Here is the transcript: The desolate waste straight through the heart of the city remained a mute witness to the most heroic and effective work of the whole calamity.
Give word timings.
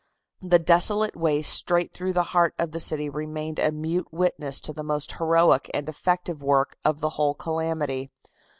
The 0.41 0.57
desolate 0.57 1.15
waste 1.15 1.53
straight 1.53 1.93
through 1.93 2.13
the 2.13 2.23
heart 2.33 2.55
of 2.57 2.71
the 2.71 2.79
city 2.79 3.07
remained 3.07 3.59
a 3.59 3.71
mute 3.71 4.07
witness 4.11 4.59
to 4.61 4.73
the 4.73 4.81
most 4.81 5.11
heroic 5.11 5.69
and 5.75 5.87
effective 5.87 6.41
work 6.41 6.75
of 6.83 7.01
the 7.01 7.09
whole 7.09 7.35
calamity. 7.35 8.09